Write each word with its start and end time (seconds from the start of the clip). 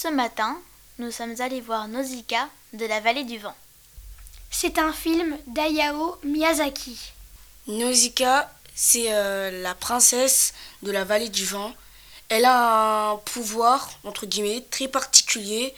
ce 0.00 0.06
matin, 0.06 0.56
nous 1.00 1.10
sommes 1.10 1.40
allés 1.40 1.60
voir 1.60 1.88
Nausicaa 1.88 2.48
de 2.72 2.86
la 2.86 3.00
vallée 3.00 3.24
du 3.24 3.38
vent. 3.38 3.56
C'est 4.48 4.78
un 4.78 4.92
film 4.92 5.36
d'Ayao 5.48 6.16
Miyazaki. 6.22 6.96
Nausicaa, 7.66 8.48
c'est 8.76 9.12
euh, 9.12 9.62
la 9.62 9.74
princesse 9.74 10.54
de 10.84 10.92
la 10.92 11.02
vallée 11.02 11.30
du 11.30 11.44
vent. 11.44 11.74
Elle 12.28 12.44
a 12.44 13.10
un 13.10 13.16
pouvoir, 13.16 13.90
entre 14.04 14.26
guillemets, 14.26 14.64
très 14.70 14.86
particulier, 14.86 15.74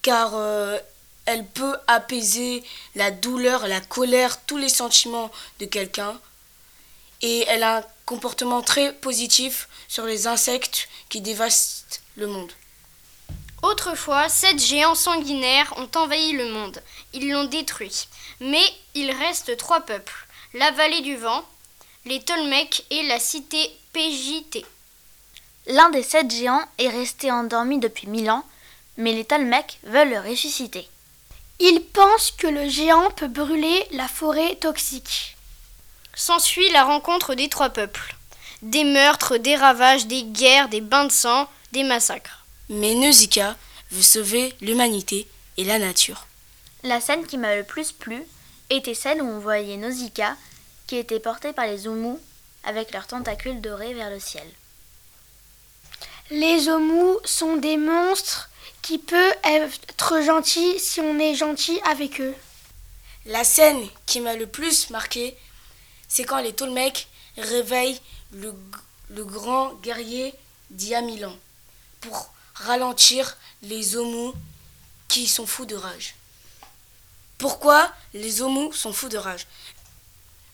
car 0.00 0.30
euh, 0.34 0.78
elle 1.26 1.44
peut 1.44 1.76
apaiser 1.88 2.64
la 2.94 3.10
douleur, 3.10 3.68
la 3.68 3.82
colère, 3.82 4.40
tous 4.46 4.56
les 4.56 4.70
sentiments 4.70 5.30
de 5.60 5.66
quelqu'un. 5.66 6.18
Et 7.20 7.44
elle 7.48 7.64
a 7.64 7.78
un 7.78 7.84
comportement 8.06 8.62
très 8.62 8.94
positif 8.94 9.68
sur 9.88 10.06
les 10.06 10.26
insectes 10.26 10.88
qui 11.10 11.20
dévastent 11.20 12.00
le 12.16 12.28
monde. 12.28 12.52
Autrefois, 13.62 14.28
sept 14.28 14.58
géants 14.58 14.94
sanguinaires 14.94 15.72
ont 15.76 15.90
envahi 15.98 16.32
le 16.32 16.50
monde. 16.50 16.82
Ils 17.12 17.30
l'ont 17.30 17.44
détruit. 17.44 18.08
Mais 18.40 18.62
il 18.94 19.10
reste 19.10 19.56
trois 19.56 19.80
peuples 19.80 20.28
la 20.54 20.70
vallée 20.70 21.02
du 21.02 21.16
vent, 21.16 21.44
les 22.06 22.22
Tolmecs 22.22 22.84
et 22.90 23.02
la 23.04 23.18
cité 23.18 23.70
Pégité. 23.92 24.64
L'un 25.66 25.90
des 25.90 26.02
sept 26.02 26.30
géants 26.30 26.64
est 26.78 26.88
resté 26.88 27.30
endormi 27.30 27.78
depuis 27.78 28.06
mille 28.06 28.30
ans, 28.30 28.44
mais 28.96 29.12
les 29.12 29.24
Tolmecs 29.24 29.78
veulent 29.82 30.10
le 30.10 30.20
ressusciter. 30.20 30.88
Ils 31.60 31.82
pensent 31.82 32.30
que 32.30 32.46
le 32.46 32.68
géant 32.68 33.10
peut 33.10 33.28
brûler 33.28 33.86
la 33.92 34.08
forêt 34.08 34.54
toxique. 34.56 35.36
S'ensuit 36.14 36.70
la 36.70 36.84
rencontre 36.84 37.34
des 37.34 37.48
trois 37.48 37.70
peuples. 37.70 38.14
Des 38.62 38.84
meurtres, 38.84 39.36
des 39.36 39.56
ravages, 39.56 40.06
des 40.06 40.22
guerres, 40.22 40.68
des 40.68 40.80
bains 40.80 41.06
de 41.06 41.12
sang, 41.12 41.48
des 41.72 41.84
massacres. 41.84 42.37
Mais 42.68 42.94
Nausicaa 42.94 43.56
veut 43.90 44.02
sauver 44.02 44.54
l'humanité 44.60 45.26
et 45.56 45.64
la 45.64 45.78
nature. 45.78 46.26
La 46.82 47.00
scène 47.00 47.26
qui 47.26 47.38
m'a 47.38 47.56
le 47.56 47.64
plus 47.64 47.92
plu 47.92 48.22
était 48.70 48.94
celle 48.94 49.22
où 49.22 49.26
on 49.26 49.38
voyait 49.38 49.76
Nausicaa 49.76 50.36
qui 50.86 50.96
était 50.96 51.20
portée 51.20 51.52
par 51.52 51.66
les 51.66 51.88
Omus 51.88 52.18
avec 52.64 52.92
leurs 52.92 53.06
tentacules 53.06 53.60
dorés 53.60 53.94
vers 53.94 54.10
le 54.10 54.20
ciel. 54.20 54.46
Les 56.30 56.68
Omus 56.68 57.18
sont 57.24 57.56
des 57.56 57.76
monstres 57.76 58.50
qui 58.82 58.98
peuvent 58.98 59.36
être 59.44 60.20
gentils 60.20 60.78
si 60.78 61.00
on 61.00 61.18
est 61.18 61.34
gentil 61.34 61.80
avec 61.84 62.20
eux. 62.20 62.34
La 63.26 63.44
scène 63.44 63.82
qui 64.06 64.20
m'a 64.20 64.36
le 64.36 64.46
plus 64.46 64.90
marqué, 64.90 65.36
c'est 66.06 66.24
quand 66.24 66.40
les 66.40 66.52
Tolmecs 66.52 67.08
réveillent 67.38 68.00
le, 68.32 68.54
le 69.10 69.24
grand 69.24 69.72
guerrier 69.82 70.34
d'il 70.70 70.90
y 70.90 70.94
a 70.94 71.00
mille 71.00 71.24
ans 71.26 71.36
pour 72.00 72.30
ralentir 72.64 73.36
les 73.62 73.96
Omus 73.96 74.34
qui 75.08 75.26
sont 75.26 75.46
fous 75.46 75.66
de 75.66 75.76
rage. 75.76 76.14
Pourquoi 77.38 77.90
les 78.14 78.42
Omus 78.42 78.74
sont 78.74 78.92
fous 78.92 79.08
de 79.08 79.16
rage? 79.18 79.46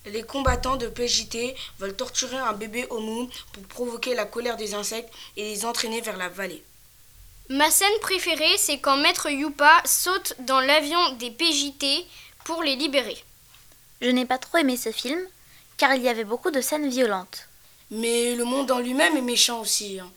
Les 0.06 0.22
combattants 0.22 0.76
de 0.76 0.86
PJT 0.86 1.56
veulent 1.78 1.96
torturer 1.96 2.36
un 2.36 2.52
bébé 2.52 2.86
Omu 2.90 3.28
pour 3.52 3.62
provoquer 3.64 4.14
la 4.14 4.26
colère 4.26 4.56
des 4.58 4.74
insectes 4.74 5.12
et 5.36 5.44
les 5.44 5.64
entraîner 5.64 6.02
vers 6.02 6.18
la 6.18 6.28
vallée. 6.28 6.62
Ma 7.48 7.70
scène 7.70 7.98
préférée, 8.00 8.56
c'est 8.58 8.78
quand 8.78 8.96
Maître 8.98 9.30
Yupa 9.30 9.82
saute 9.84 10.34
dans 10.40 10.60
l'avion 10.60 11.12
des 11.16 11.30
PJT 11.30 12.06
pour 12.44 12.62
les 12.62 12.76
libérer. 12.76 13.22
Je 14.02 14.08
n'ai 14.10 14.26
pas 14.26 14.38
trop 14.38 14.58
aimé 14.58 14.76
ce 14.76 14.92
film, 14.92 15.20
car 15.78 15.94
il 15.94 16.02
y 16.02 16.08
avait 16.08 16.24
beaucoup 16.24 16.50
de 16.50 16.60
scènes 16.60 16.88
violentes. 16.88 17.48
Mais 17.90 18.34
le 18.34 18.44
monde 18.44 18.70
en 18.70 18.78
lui-même 18.78 19.16
est 19.16 19.22
méchant 19.22 19.60
aussi. 19.60 20.00
hein. 20.00 20.10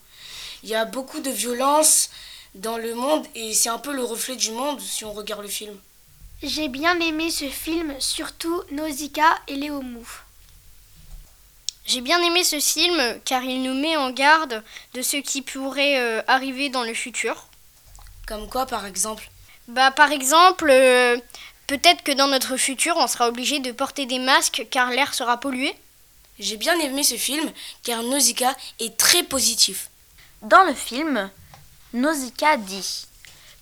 Il 0.62 0.68
y 0.68 0.74
a 0.74 0.84
beaucoup 0.84 1.20
de 1.20 1.30
violence 1.30 2.10
dans 2.54 2.78
le 2.78 2.94
monde 2.94 3.26
et 3.34 3.54
c'est 3.54 3.68
un 3.68 3.78
peu 3.78 3.92
le 3.92 4.02
reflet 4.02 4.36
du 4.36 4.50
monde 4.50 4.80
si 4.80 5.04
on 5.04 5.12
regarde 5.12 5.42
le 5.42 5.48
film. 5.48 5.76
J'ai 6.42 6.68
bien 6.68 6.98
aimé 7.00 7.30
ce 7.30 7.48
film, 7.48 7.94
surtout 7.98 8.62
Nausicaa 8.70 9.38
et 9.48 9.56
les 9.56 9.70
Omus. 9.70 10.22
J'ai 11.84 12.00
bien 12.00 12.22
aimé 12.22 12.44
ce 12.44 12.60
film 12.60 13.18
car 13.24 13.42
il 13.42 13.62
nous 13.62 13.74
met 13.74 13.96
en 13.96 14.10
garde 14.10 14.62
de 14.94 15.02
ce 15.02 15.16
qui 15.16 15.42
pourrait 15.42 15.98
euh, 15.98 16.22
arriver 16.26 16.68
dans 16.68 16.84
le 16.84 16.94
futur. 16.94 17.46
Comme 18.26 18.48
quoi 18.48 18.66
par 18.66 18.84
exemple? 18.84 19.30
Bah 19.68 19.90
par 19.90 20.12
exemple, 20.12 20.68
euh, 20.70 21.16
peut-être 21.66 22.02
que 22.02 22.12
dans 22.12 22.28
notre 22.28 22.56
futur, 22.56 22.96
on 22.98 23.06
sera 23.06 23.28
obligé 23.28 23.58
de 23.58 23.72
porter 23.72 24.06
des 24.06 24.18
masques 24.18 24.66
car 24.70 24.90
l'air 24.90 25.14
sera 25.14 25.40
pollué. 25.40 25.74
J'ai 26.38 26.56
bien 26.56 26.78
aimé 26.78 27.02
ce 27.02 27.16
film 27.16 27.50
car 27.82 28.02
Nausicaa 28.02 28.54
est 28.80 28.96
très 28.96 29.22
positif. 29.22 29.88
Dans 30.42 30.62
le 30.62 30.72
film, 30.72 31.30
Nausicaa 31.94 32.58
dit 32.58 33.06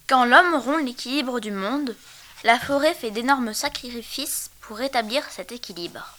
Quand 0.06 0.26
l'homme 0.26 0.56
rompt 0.56 0.84
l'équilibre 0.84 1.40
du 1.40 1.50
monde, 1.50 1.96
la 2.44 2.58
forêt 2.58 2.92
fait 2.92 3.10
d'énormes 3.10 3.54
sacrifices 3.54 4.50
pour 4.60 4.76
rétablir 4.76 5.24
cet 5.30 5.52
équilibre. 5.52 6.18